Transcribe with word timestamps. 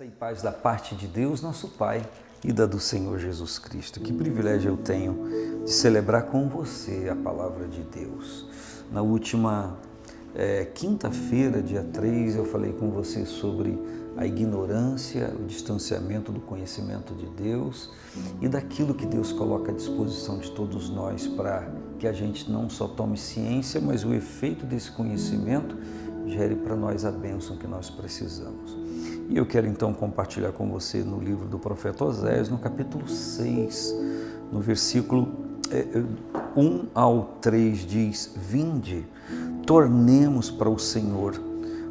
Graça 0.00 0.04
e 0.06 0.10
paz 0.18 0.40
da 0.40 0.50
parte 0.50 0.94
de 0.94 1.06
Deus, 1.06 1.42
nosso 1.42 1.68
Pai, 1.68 2.02
e 2.42 2.50
da 2.52 2.64
do 2.64 2.80
Senhor 2.80 3.18
Jesus 3.18 3.58
Cristo. 3.58 4.00
Que 4.00 4.14
privilégio 4.14 4.70
eu 4.70 4.76
tenho 4.78 5.62
de 5.62 5.70
celebrar 5.70 6.22
com 6.22 6.48
você 6.48 7.10
a 7.10 7.14
palavra 7.14 7.68
de 7.68 7.82
Deus. 7.82 8.46
Na 8.90 9.02
última 9.02 9.76
é, 10.34 10.64
quinta-feira, 10.64 11.60
dia 11.60 11.82
3, 11.82 12.36
eu 12.36 12.46
falei 12.46 12.72
com 12.72 12.90
você 12.90 13.26
sobre 13.26 13.78
a 14.16 14.24
ignorância, 14.24 15.34
o 15.38 15.44
distanciamento 15.44 16.32
do 16.32 16.40
conhecimento 16.40 17.14
de 17.14 17.26
Deus 17.26 17.90
e 18.40 18.48
daquilo 18.48 18.94
que 18.94 19.04
Deus 19.04 19.32
coloca 19.32 19.70
à 19.70 19.74
disposição 19.74 20.38
de 20.38 20.50
todos 20.52 20.88
nós 20.88 21.26
para 21.26 21.70
que 21.98 22.06
a 22.06 22.12
gente 22.12 22.50
não 22.50 22.70
só 22.70 22.88
tome 22.88 23.18
ciência, 23.18 23.82
mas 23.82 24.02
o 24.02 24.14
efeito 24.14 24.64
desse 24.64 24.90
conhecimento 24.90 25.76
gere 26.30 26.54
para 26.54 26.76
nós 26.76 27.04
a 27.04 27.10
bênção 27.10 27.56
que 27.56 27.66
nós 27.66 27.90
precisamos. 27.90 28.76
E 29.28 29.36
eu 29.36 29.46
quero 29.46 29.66
então 29.66 29.92
compartilhar 29.92 30.52
com 30.52 30.68
você 30.70 30.98
no 30.98 31.20
livro 31.20 31.46
do 31.46 31.58
profeta 31.58 32.04
Oséias, 32.04 32.48
no 32.48 32.58
capítulo 32.58 33.08
6, 33.08 33.94
no 34.50 34.60
versículo 34.60 35.28
1 36.56 36.78
é, 36.78 36.86
ao 36.94 37.36
3, 37.40 37.78
diz: 37.78 38.34
Vinde, 38.36 39.06
tornemos 39.66 40.50
para 40.50 40.68
o 40.68 40.78
Senhor, 40.78 41.40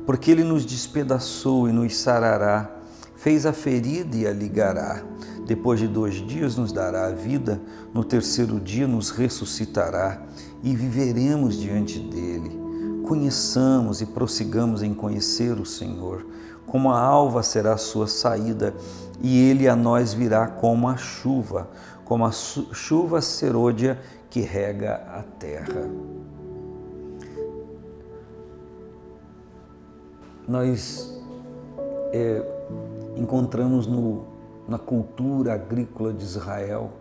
porque 0.05 0.31
Ele 0.31 0.43
nos 0.43 0.65
despedaçou 0.65 1.69
e 1.69 1.71
nos 1.71 1.95
sarará, 1.97 2.69
fez 3.15 3.45
a 3.45 3.53
ferida 3.53 4.15
e 4.15 4.27
a 4.27 4.33
ligará. 4.33 5.03
Depois 5.45 5.79
de 5.79 5.87
dois 5.87 6.15
dias 6.15 6.57
nos 6.57 6.71
dará 6.71 7.07
a 7.07 7.11
vida, 7.11 7.59
no 7.93 8.03
terceiro 8.03 8.59
dia 8.59 8.87
nos 8.87 9.09
ressuscitará 9.09 10.21
e 10.61 10.75
viveremos 10.75 11.59
diante 11.59 11.99
dele 11.99 12.68
conheçamos 13.09 14.01
e 14.01 14.05
prossigamos 14.05 14.83
em 14.83 14.93
conhecer 14.93 15.59
o 15.59 15.65
Senhor. 15.65 16.23
Como 16.67 16.91
a 16.91 16.99
alva 16.99 17.41
será 17.41 17.73
a 17.73 17.77
sua 17.77 18.05
saída, 18.05 18.71
e 19.19 19.49
ele 19.49 19.67
a 19.67 19.75
nós 19.75 20.13
virá 20.13 20.45
como 20.45 20.87
a 20.87 20.95
chuva, 20.95 21.67
como 22.05 22.23
a 22.23 22.31
chuva 22.31 23.19
serôdia 23.19 23.99
que 24.29 24.41
rega 24.41 25.01
a 25.11 25.23
terra. 25.23 25.89
Nós 30.47 31.19
é, 32.13 32.43
encontramos 33.15 33.87
no, 33.87 34.25
na 34.67 34.77
cultura 34.77 35.55
agrícola 35.55 36.13
de 36.13 36.23
Israel 36.23 36.91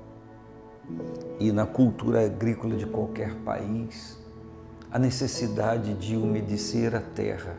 e 1.39 1.53
na 1.53 1.67
cultura 1.67 2.25
agrícola 2.25 2.77
de 2.77 2.87
qualquer 2.87 3.35
país 3.41 4.18
a 4.91 4.99
necessidade 4.99 5.95
de 5.95 6.17
umedecer 6.17 6.95
a 6.95 7.01
terra, 7.01 7.57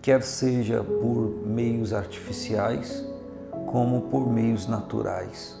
quer 0.00 0.22
seja 0.22 0.82
por 0.82 1.46
meios 1.46 1.92
artificiais, 1.92 3.04
como 3.66 4.02
por 4.02 4.30
meios 4.30 4.66
naturais. 4.66 5.60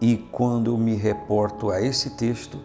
E 0.00 0.16
quando 0.16 0.70
eu 0.70 0.78
me 0.78 0.94
reporto 0.94 1.70
a 1.70 1.82
esse 1.82 2.10
texto, 2.10 2.58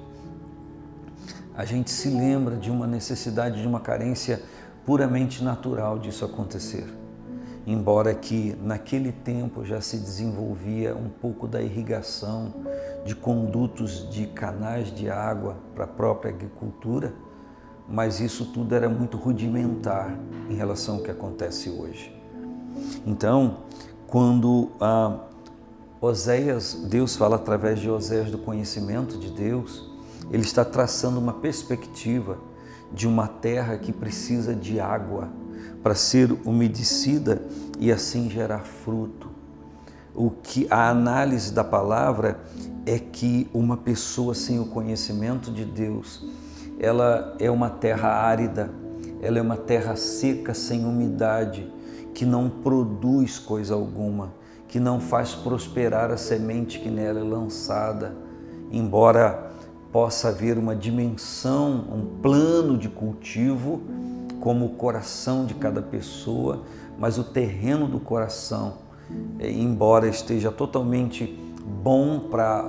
a 1.55 1.65
gente 1.65 1.89
se 1.91 2.09
lembra 2.09 2.55
de 2.55 2.69
uma 2.69 2.87
necessidade, 2.87 3.61
de 3.61 3.67
uma 3.67 3.79
carência 3.79 4.41
puramente 4.85 5.43
natural 5.43 5.97
disso 5.97 6.23
acontecer 6.23 7.02
embora 7.65 8.13
que 8.13 8.55
naquele 8.61 9.11
tempo 9.11 9.63
já 9.63 9.79
se 9.79 9.97
desenvolvia 9.97 10.95
um 10.95 11.09
pouco 11.09 11.47
da 11.47 11.61
irrigação 11.61 12.53
de 13.05 13.15
condutos 13.15 14.09
de 14.09 14.27
canais 14.27 14.93
de 14.93 15.09
água 15.09 15.55
para 15.73 15.85
a 15.85 15.87
própria 15.87 16.31
agricultura, 16.31 17.13
mas 17.87 18.19
isso 18.19 18.45
tudo 18.45 18.75
era 18.75 18.89
muito 18.89 19.17
rudimentar 19.17 20.17
em 20.49 20.55
relação 20.55 20.95
ao 20.95 21.01
que 21.01 21.11
acontece 21.11 21.69
hoje. 21.69 22.15
Então, 23.05 23.59
quando 24.07 24.71
a 24.79 25.19
Oséias, 26.01 26.85
Deus 26.89 27.15
fala 27.15 27.37
através 27.37 27.79
de 27.79 27.89
Oséias 27.89 28.29
do 28.29 28.37
conhecimento 28.37 29.17
de 29.17 29.31
Deus, 29.31 29.89
ele 30.31 30.43
está 30.43 30.65
traçando 30.65 31.19
uma 31.19 31.33
perspectiva 31.33 32.37
de 32.91 33.07
uma 33.07 33.27
terra 33.27 33.77
que 33.77 33.91
precisa 33.91 34.53
de 34.53 34.79
água 34.79 35.29
para 35.83 35.93
ser 35.93 36.31
umedecida 36.45 37.41
e 37.77 37.91
assim 37.91 38.29
gerar 38.29 38.59
fruto. 38.59 39.29
O 40.15 40.29
que 40.29 40.65
a 40.69 40.89
análise 40.89 41.51
da 41.51 41.63
palavra 41.63 42.39
é 42.85 42.97
que 42.97 43.49
uma 43.53 43.75
pessoa 43.75 44.33
sem 44.33 44.59
o 44.59 44.65
conhecimento 44.65 45.51
de 45.51 45.65
Deus, 45.65 46.25
ela 46.79 47.35
é 47.39 47.51
uma 47.51 47.69
terra 47.69 48.09
árida, 48.09 48.69
ela 49.21 49.39
é 49.39 49.41
uma 49.41 49.57
terra 49.57 49.95
seca, 49.95 50.53
sem 50.53 50.85
umidade, 50.85 51.71
que 52.13 52.25
não 52.25 52.49
produz 52.49 53.39
coisa 53.39 53.73
alguma, 53.73 54.33
que 54.67 54.79
não 54.79 54.99
faz 54.99 55.33
prosperar 55.33 56.11
a 56.11 56.17
semente 56.17 56.79
que 56.79 56.89
nela 56.89 57.19
é 57.19 57.23
lançada, 57.23 58.15
embora 58.71 59.51
possa 59.91 60.29
haver 60.29 60.57
uma 60.57 60.75
dimensão, 60.75 61.85
um 61.91 62.19
plano 62.21 62.77
de 62.77 62.89
cultivo, 62.89 63.81
como 64.43 64.65
o 64.65 64.69
coração 64.71 65.45
de 65.45 65.53
cada 65.53 65.81
pessoa, 65.81 66.63
mas 66.99 67.17
o 67.17 67.23
terreno 67.23 67.87
do 67.87 67.97
coração, 67.97 68.73
é, 69.39 69.49
embora 69.49 70.05
esteja 70.05 70.51
totalmente 70.51 71.39
bom 71.81 72.19
para 72.29 72.65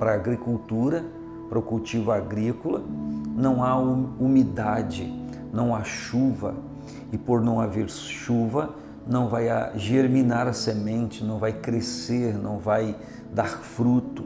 a 0.00 0.14
agricultura, 0.14 1.04
para 1.48 1.58
o 1.58 1.62
cultivo 1.62 2.12
agrícola, 2.12 2.84
não 3.36 3.64
há 3.64 3.76
umidade, 3.76 5.12
não 5.52 5.74
há 5.74 5.82
chuva, 5.82 6.54
e 7.10 7.18
por 7.18 7.40
não 7.40 7.60
haver 7.60 7.90
chuva, 7.90 8.76
não 9.04 9.28
vai 9.28 9.48
germinar 9.74 10.46
a 10.46 10.52
semente, 10.52 11.24
não 11.24 11.38
vai 11.38 11.52
crescer, 11.52 12.38
não 12.38 12.58
vai 12.58 12.94
dar 13.34 13.48
fruto 13.48 14.22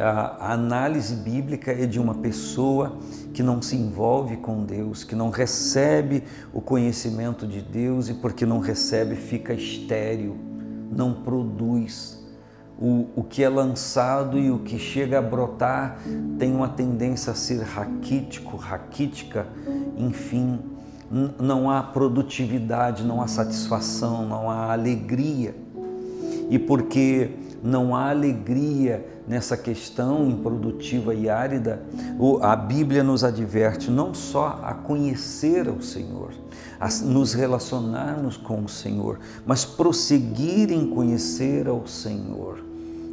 a 0.00 0.52
análise 0.52 1.14
bíblica 1.14 1.70
é 1.70 1.84
de 1.84 2.00
uma 2.00 2.14
pessoa 2.14 2.96
que 3.34 3.42
não 3.42 3.60
se 3.60 3.76
envolve 3.76 4.38
com 4.38 4.64
Deus, 4.64 5.04
que 5.04 5.14
não 5.14 5.30
recebe 5.30 6.24
o 6.52 6.60
conhecimento 6.60 7.46
de 7.46 7.60
Deus 7.60 8.08
e 8.08 8.14
porque 8.14 8.46
não 8.46 8.60
recebe 8.60 9.14
fica 9.14 9.52
estéril, 9.52 10.36
não 10.90 11.12
produz. 11.12 12.18
O, 12.78 13.08
o 13.14 13.22
que 13.22 13.44
é 13.44 13.48
lançado 13.48 14.38
e 14.38 14.50
o 14.50 14.60
que 14.60 14.78
chega 14.78 15.18
a 15.18 15.22
brotar 15.22 15.98
tem 16.38 16.50
uma 16.50 16.68
tendência 16.68 17.30
a 17.30 17.34
ser 17.34 17.60
raquítico, 17.60 18.56
raquítica, 18.56 19.46
enfim, 19.98 20.58
não 21.38 21.70
há 21.70 21.82
produtividade, 21.82 23.04
não 23.04 23.20
há 23.20 23.26
satisfação, 23.26 24.26
não 24.26 24.48
há 24.48 24.72
alegria. 24.72 25.54
E 26.48 26.58
porque 26.58 27.30
não 27.62 27.94
há 27.94 28.10
alegria 28.10 29.06
nessa 29.26 29.56
questão 29.56 30.28
improdutiva 30.28 31.14
e 31.14 31.28
árida, 31.28 31.82
a 32.42 32.56
Bíblia 32.56 33.02
nos 33.02 33.22
adverte 33.22 33.90
não 33.90 34.14
só 34.14 34.60
a 34.62 34.74
conhecer 34.74 35.68
o 35.68 35.82
Senhor, 35.82 36.30
a 36.78 36.88
nos 37.04 37.34
relacionarmos 37.34 38.36
com 38.36 38.64
o 38.64 38.68
Senhor, 38.68 39.18
mas 39.46 39.64
prosseguir 39.64 40.70
em 40.72 40.88
conhecer 40.88 41.68
ao 41.68 41.86
Senhor. 41.86 42.58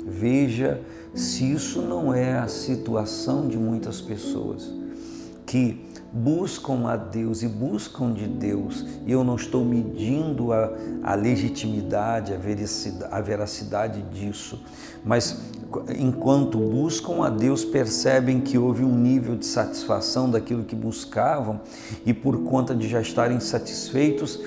Veja 0.05 0.81
se 1.13 1.51
isso 1.51 1.81
não 1.81 2.13
é 2.13 2.37
a 2.37 2.47
situação 2.47 3.47
de 3.47 3.57
muitas 3.57 3.99
pessoas 3.99 4.71
que 5.45 5.86
buscam 6.11 6.87
a 6.87 6.95
Deus 6.95 7.43
e 7.43 7.47
buscam 7.47 8.11
de 8.11 8.27
Deus, 8.27 8.85
e 9.05 9.11
eu 9.11 9.23
não 9.23 9.35
estou 9.35 9.63
medindo 9.63 10.51
a, 10.53 10.71
a 11.03 11.15
legitimidade, 11.15 12.33
a 12.33 12.37
veracidade, 12.37 13.13
a 13.13 13.21
veracidade 13.21 14.01
disso, 14.03 14.63
mas 15.03 15.39
enquanto 15.97 16.57
buscam 16.57 17.23
a 17.23 17.29
Deus, 17.29 17.65
percebem 17.65 18.39
que 18.39 18.57
houve 18.57 18.83
um 18.83 18.97
nível 18.97 19.35
de 19.35 19.45
satisfação 19.45 20.29
daquilo 20.29 20.63
que 20.63 20.75
buscavam, 20.75 21.61
e 22.05 22.13
por 22.13 22.43
conta 22.43 22.73
de 22.73 22.87
já 22.87 23.01
estarem 23.01 23.39
satisfeitos, 23.39 24.39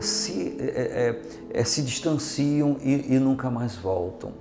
se, 0.00 0.56
é, 0.58 1.20
é, 1.54 1.60
é 1.60 1.64
se 1.64 1.82
distanciam 1.82 2.76
e, 2.82 3.14
e 3.14 3.18
nunca 3.18 3.50
mais 3.50 3.76
voltam. 3.76 4.32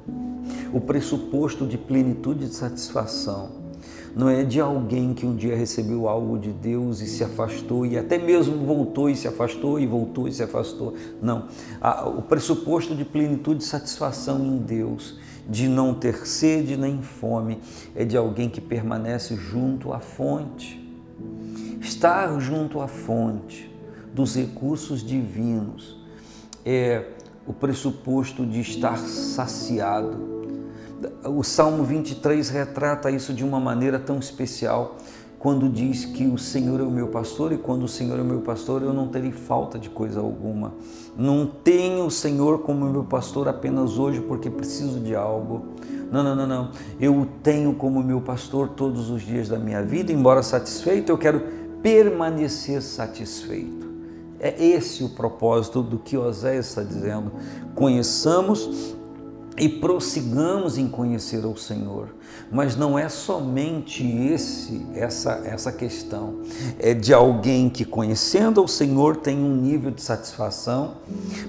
O 0.73 0.81
pressuposto 0.81 1.67
de 1.67 1.77
plenitude 1.77 2.47
de 2.47 2.55
satisfação 2.55 3.60
não 4.15 4.29
é 4.29 4.43
de 4.43 4.59
alguém 4.59 5.13
que 5.13 5.25
um 5.25 5.35
dia 5.35 5.55
recebeu 5.55 6.07
algo 6.07 6.37
de 6.37 6.51
Deus 6.51 6.99
e 7.01 7.07
se 7.07 7.23
afastou 7.23 7.85
e 7.85 7.97
até 7.97 8.17
mesmo 8.17 8.65
voltou 8.65 9.09
e 9.09 9.15
se 9.15 9.27
afastou 9.27 9.79
e 9.79 9.87
voltou 9.87 10.27
e 10.27 10.33
se 10.33 10.43
afastou. 10.43 10.95
Não. 11.21 11.47
O 12.17 12.21
pressuposto 12.21 12.93
de 12.95 13.05
plenitude 13.05 13.63
e 13.63 13.67
satisfação 13.67 14.45
em 14.45 14.57
Deus, 14.57 15.17
de 15.47 15.67
não 15.67 15.93
ter 15.93 16.27
sede 16.27 16.75
nem 16.75 17.01
fome, 17.01 17.59
é 17.95 18.03
de 18.03 18.17
alguém 18.17 18.49
que 18.49 18.59
permanece 18.59 19.35
junto 19.35 19.93
à 19.93 19.99
fonte. 19.99 20.79
Estar 21.79 22.39
junto 22.39 22.79
à 22.81 22.87
fonte 22.87 23.71
dos 24.13 24.35
recursos 24.35 25.03
divinos 25.03 25.99
é 26.65 27.05
o 27.47 27.53
pressuposto 27.53 28.45
de 28.45 28.59
estar 28.59 28.97
saciado 28.97 30.40
o 31.25 31.43
Salmo 31.43 31.83
23 31.83 32.49
retrata 32.49 33.09
isso 33.09 33.33
de 33.33 33.43
uma 33.43 33.59
maneira 33.59 33.99
tão 33.99 34.19
especial, 34.19 34.97
quando 35.39 35.67
diz 35.67 36.05
que 36.05 36.27
o 36.27 36.37
Senhor 36.37 36.79
é 36.79 36.83
o 36.83 36.91
meu 36.91 37.07
pastor 37.07 37.51
e 37.51 37.57
quando 37.57 37.83
o 37.83 37.87
Senhor 37.87 38.19
é 38.19 38.21
o 38.21 38.25
meu 38.25 38.41
pastor 38.41 38.83
eu 38.83 38.93
não 38.93 39.07
terei 39.07 39.31
falta 39.31 39.79
de 39.79 39.89
coisa 39.89 40.19
alguma. 40.19 40.73
Não 41.17 41.47
tenho 41.47 42.05
o 42.05 42.11
Senhor 42.11 42.59
como 42.59 42.85
meu 42.85 43.03
pastor 43.03 43.47
apenas 43.47 43.97
hoje 43.97 44.21
porque 44.21 44.51
preciso 44.51 44.99
de 44.99 45.15
algo. 45.15 45.65
Não, 46.11 46.23
não, 46.23 46.35
não, 46.35 46.45
não. 46.45 46.71
Eu 46.99 47.19
o 47.19 47.25
tenho 47.25 47.73
como 47.73 48.03
meu 48.03 48.21
pastor 48.21 48.69
todos 48.69 49.09
os 49.09 49.23
dias 49.23 49.49
da 49.49 49.57
minha 49.57 49.81
vida, 49.81 50.11
embora 50.11 50.43
satisfeito, 50.43 51.11
eu 51.11 51.17
quero 51.17 51.41
permanecer 51.81 52.81
satisfeito. 52.83 53.89
É 54.39 54.63
esse 54.63 55.03
o 55.03 55.09
propósito 55.09 55.81
do 55.81 55.97
que 55.97 56.17
Oséias 56.17 56.67
está 56.67 56.83
dizendo. 56.83 57.31
Conheçamos 57.73 58.95
e 59.61 59.69
prossigamos 59.69 60.75
em 60.79 60.87
conhecer 60.87 61.45
o 61.45 61.55
Senhor. 61.55 62.15
Mas 62.51 62.75
não 62.75 62.97
é 62.97 63.07
somente 63.07 64.03
esse 64.03 64.87
essa 64.95 65.43
essa 65.45 65.71
questão. 65.71 66.41
É 66.79 66.95
de 66.95 67.13
alguém 67.13 67.69
que 67.69 67.85
conhecendo 67.85 68.63
o 68.63 68.67
Senhor 68.67 69.17
tem 69.17 69.37
um 69.37 69.55
nível 69.55 69.91
de 69.91 70.01
satisfação, 70.01 70.95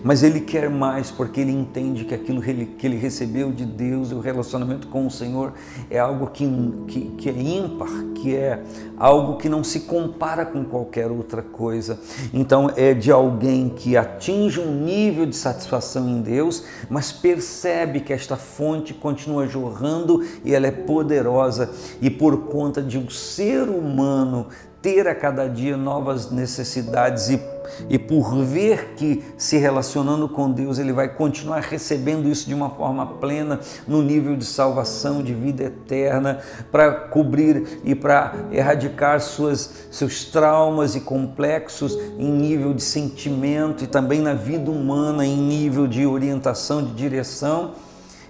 mas 0.05 0.23
ele 0.23 0.41
quer 0.41 0.69
mais 0.69 1.11
porque 1.11 1.41
ele 1.41 1.53
entende 1.53 2.05
que 2.05 2.15
aquilo 2.15 2.43
que 2.43 2.51
ele, 2.51 2.67
que 2.67 2.87
ele 2.87 2.97
recebeu 2.97 3.51
de 3.51 3.65
Deus 3.65 4.11
e 4.11 4.15
o 4.15 4.21
relacionamento 4.21 4.89
com 4.89 5.07
o 5.07 5.11
Senhor 5.11 5.55
é 5.89 5.99
algo 5.99 6.27
que, 6.27 6.47
que, 6.89 7.01
que 7.17 7.31
é 7.31 7.33
ímpar, 7.33 7.89
que 8.17 8.37
é 8.37 8.63
algo 8.99 9.39
que 9.39 9.49
não 9.49 9.65
se 9.65 9.81
compara 9.81 10.45
com 10.45 10.65
qualquer 10.65 11.11
outra 11.11 11.41
coisa. 11.41 11.99
Então 12.35 12.71
é 12.77 12.93
de 12.93 13.11
alguém 13.11 13.71
que 13.71 13.97
atinge 13.97 14.61
um 14.61 14.85
nível 14.85 15.25
de 15.25 15.35
satisfação 15.35 16.07
em 16.09 16.21
Deus, 16.21 16.65
mas 16.91 17.11
percebe 17.11 18.02
que 18.03 18.13
esta 18.13 18.37
fonte 18.37 18.93
continua 18.93 19.47
jorrando 19.47 20.25
e 20.45 20.55
ela 20.55 20.67
é 20.67 20.71
poderosa. 20.71 21.71
E 22.01 22.11
por 22.11 22.49
conta 22.49 22.83
de 22.83 22.99
um 22.99 23.09
ser 23.09 23.69
humano 23.69 24.47
ter 24.83 25.07
a 25.07 25.15
cada 25.15 25.47
dia 25.47 25.77
novas 25.77 26.33
necessidades 26.33 27.31
e, 27.31 27.41
e 27.89 27.97
por 27.97 28.35
ver 28.45 28.95
que 28.97 29.23
se 29.39 29.57
relacionando 29.57 30.29
com 30.29 30.51
Deus 30.51 30.77
ele 30.77 30.93
vai 30.93 31.09
continuar 31.09 31.61
recebendo 31.61 32.29
isso 32.29 32.49
de 32.49 32.55
uma 32.55 32.69
forma 32.69 33.07
plena 33.07 33.61
no 33.87 34.03
nível 34.03 34.37
de 34.37 34.45
salvação, 34.45 35.23
de 35.23 35.33
vida 35.33 35.63
eterna, 35.63 36.41
para 36.73 36.91
cobrir 36.91 37.81
e 37.85 37.95
para 37.95 38.35
erradicar 38.51 39.21
suas, 39.21 39.87
seus 39.93 40.25
traumas 40.25 40.97
e 40.97 41.01
complexos 41.01 41.97
em 42.19 42.31
nível 42.33 42.75
de 42.75 42.83
sentimento 42.83 43.85
e 43.85 43.87
também 43.87 44.21
na 44.21 44.35
vida 44.35 44.69
humana 44.69 45.25
em 45.25 45.37
nível 45.37 45.87
de 45.87 46.05
orientação, 46.05 46.83
de 46.83 46.93
direção 46.93 47.71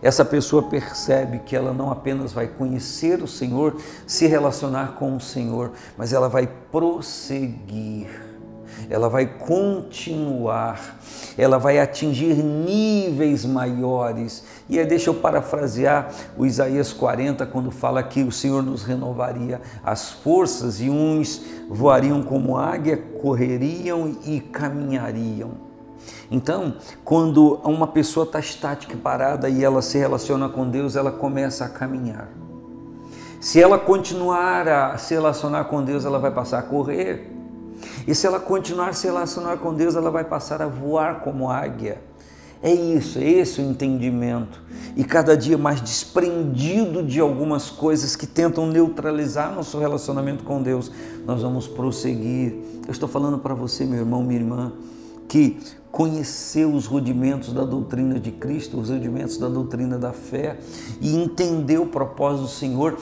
essa 0.03 0.25
pessoa 0.25 0.65
percebe 0.65 1.39
que 1.39 1.55
ela 1.55 1.73
não 1.73 1.93
apenas 1.93 2.33
vai 2.33 2.49
conhecer 2.49 3.23
o 3.23 3.29
Senhor, 3.29 3.77
se 4.05 4.27
relacionar 4.27 4.97
com 4.99 5.17
o 5.17 5.21
Senhor, 5.21 5.71
mas 5.97 6.13
ela 6.13 6.29
vai 6.29 6.49
prosseguir, 6.73 8.09
ela 8.91 9.09
vai 9.09 9.27
continuar, 9.27 10.99
ela 11.39 11.57
vai 11.57 11.79
atingir 11.79 12.35
níveis 12.35 13.45
maiores. 13.45 14.43
E 14.69 14.77
aí, 14.77 14.85
deixa 14.85 15.09
eu 15.09 15.15
parafrasear 15.15 16.11
o 16.37 16.45
Isaías 16.45 16.93
40, 16.93 17.47
quando 17.47 17.71
fala 17.71 18.03
que 18.03 18.25
o 18.25 18.33
Senhor 18.33 18.61
nos 18.61 18.83
renovaria 18.83 19.61
as 19.85 20.11
forças 20.11 20.81
e 20.81 20.91
uns 20.91 21.43
voariam 21.69 22.25
como 22.25 22.57
águia, 22.57 22.97
correriam 22.97 24.17
e 24.25 24.41
caminhariam. 24.41 25.72
Então, 26.31 26.75
quando 27.05 27.61
uma 27.65 27.87
pessoa 27.87 28.25
está 28.25 28.41
estática 28.41 28.97
parada 28.97 29.49
e 29.49 29.63
ela 29.63 29.83
se 29.83 29.99
relaciona 29.99 30.49
com 30.49 30.69
Deus, 30.69 30.97
ela 30.97 31.13
começa 31.13 31.65
a 31.65 31.69
caminhar. 31.69 32.29
Se 33.41 33.61
ela 33.61 33.79
continuar 33.79 34.69
a 34.69 34.97
se 34.99 35.15
relacionar 35.15 35.65
com 35.65 35.83
Deus, 35.83 36.05
ela 36.05 36.19
vai 36.19 36.31
passar 36.31 36.61
a 36.61 36.63
correr. 36.63 37.31
E 38.07 38.15
se 38.15 38.27
ela 38.27 38.39
continuar 38.39 38.91
a 38.91 38.93
se 38.93 39.07
relacionar 39.07 39.57
com 39.59 39.75
Deus, 39.75 39.97
ela 39.97 40.11
vai 40.11 40.25
passar 40.25 40.63
a 40.63 40.69
voar 40.69 41.21
como 41.21 41.51
águia. 41.51 42.01
É 42.63 42.73
isso, 42.73 43.19
é 43.19 43.25
esse 43.25 43.61
o 43.61 43.65
entendimento. 43.65 44.63
E 44.97 45.03
cada 45.03 45.37
dia 45.37 45.59
mais 45.59 45.81
desprendido 45.81 47.03
de 47.03 47.19
algumas 47.19 47.69
coisas 47.69 48.15
que 48.15 48.27
tentam 48.27 48.69
neutralizar 48.69 49.53
nosso 49.53 49.79
relacionamento 49.81 50.45
com 50.45 50.63
Deus, 50.63 50.91
nós 51.27 51.43
vamos 51.43 51.67
prosseguir. 51.67 52.55
Eu 52.87 52.93
estou 52.93 53.09
falando 53.09 53.39
para 53.39 53.55
você, 53.55 53.85
meu 53.85 53.99
irmão, 53.99 54.23
minha 54.23 54.39
irmã, 54.39 54.73
que 55.29 55.59
conheceu 55.93 56.73
os 56.73 56.87
rudimentos 56.87 57.53
da 57.53 57.65
doutrina 57.65 58.19
de 58.19 58.33
Cristo, 58.33 58.81
os 58.81 58.89
rudimentos 58.89 59.37
da 59.37 59.49
doutrina 59.49 59.99
da 59.99 60.12
fé 60.12 60.59
e 61.00 61.15
entendeu 61.15 61.83
o 61.83 61.87
propósito 61.87 62.44
do 62.44 62.49
Senhor, 62.49 62.99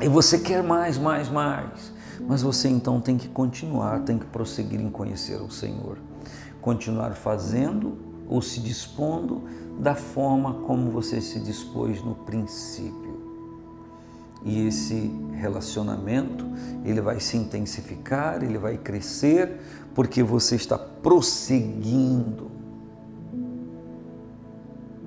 e 0.00 0.08
você 0.08 0.38
quer 0.38 0.62
mais, 0.62 0.96
mais, 0.96 1.28
mais. 1.28 1.92
Mas 2.26 2.42
você 2.42 2.68
então 2.68 3.00
tem 3.00 3.16
que 3.16 3.28
continuar, 3.28 4.00
tem 4.00 4.18
que 4.18 4.26
prosseguir 4.26 4.80
em 4.80 4.90
conhecer 4.90 5.40
o 5.40 5.50
Senhor. 5.50 5.98
Continuar 6.60 7.12
fazendo 7.12 7.98
ou 8.28 8.40
se 8.40 8.58
dispondo 8.60 9.42
da 9.78 9.94
forma 9.94 10.54
como 10.66 10.90
você 10.90 11.20
se 11.20 11.38
dispôs 11.38 12.02
no 12.02 12.14
princípio. 12.14 13.07
E 14.44 14.66
esse 14.66 15.10
relacionamento, 15.32 16.44
ele 16.84 17.00
vai 17.00 17.20
se 17.20 17.36
intensificar, 17.36 18.42
ele 18.42 18.58
vai 18.58 18.76
crescer, 18.76 19.58
porque 19.94 20.22
você 20.22 20.56
está 20.56 20.78
prosseguindo. 20.78 22.50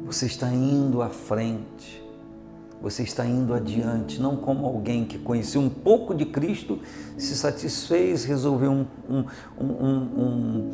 Você 0.05 0.25
está 0.25 0.51
indo 0.51 1.01
à 1.01 1.09
frente. 1.09 2.01
Você 2.81 3.03
está 3.03 3.25
indo 3.25 3.53
adiante, 3.53 4.19
não 4.19 4.35
como 4.35 4.65
alguém 4.65 5.05
que 5.05 5.19
conheceu 5.19 5.61
um 5.61 5.69
pouco 5.69 6.15
de 6.15 6.25
Cristo, 6.25 6.79
se 7.15 7.35
satisfez, 7.35 8.25
resolveu 8.25 8.71
um, 8.71 8.85
um, 9.07 9.25
um, 9.59 10.71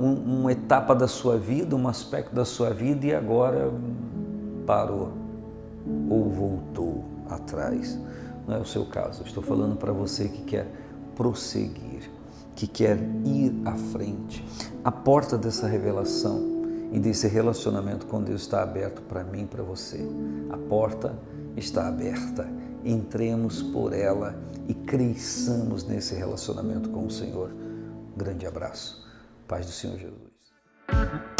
um, 0.00 0.40
uma 0.40 0.50
etapa 0.50 0.94
da 0.94 1.06
sua 1.06 1.36
vida, 1.36 1.76
um 1.76 1.86
aspecto 1.86 2.34
da 2.34 2.46
sua 2.46 2.70
vida 2.70 3.04
e 3.04 3.14
agora 3.14 3.70
parou 4.66 5.12
ou 6.08 6.30
voltou 6.30 7.13
atrás. 7.28 7.98
Não 8.46 8.56
é 8.56 8.58
o 8.58 8.66
seu 8.66 8.86
caso. 8.86 9.22
Estou 9.24 9.42
falando 9.42 9.76
para 9.76 9.92
você 9.92 10.28
que 10.28 10.42
quer 10.42 10.66
prosseguir 11.16 12.10
que 12.54 12.66
quer 12.66 12.98
ir 13.24 13.52
à 13.64 13.74
frente. 13.74 14.44
A 14.82 14.92
porta 14.92 15.36
dessa 15.36 15.66
revelação 15.66 16.52
e 16.92 16.98
desse 16.98 17.26
relacionamento 17.26 18.06
com 18.06 18.22
Deus 18.22 18.42
está 18.42 18.62
aberto 18.62 19.02
para 19.02 19.24
mim 19.24 19.46
para 19.46 19.62
você. 19.62 20.06
A 20.50 20.56
porta 20.56 21.18
está 21.56 21.88
aberta. 21.88 22.48
Entremos 22.84 23.62
por 23.62 23.92
ela 23.92 24.36
e 24.68 24.74
cresçamos 24.74 25.84
nesse 25.84 26.14
relacionamento 26.14 26.90
com 26.90 27.06
o 27.06 27.10
Senhor. 27.10 27.50
Um 27.50 28.16
grande 28.16 28.46
abraço. 28.46 29.04
Paz 29.48 29.66
do 29.66 29.72
Senhor 29.72 29.98
Jesus. 29.98 31.33